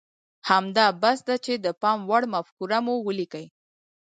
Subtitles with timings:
[0.49, 3.45] همدا بس ده چې د پام وړ مفکوره مو وليکئ.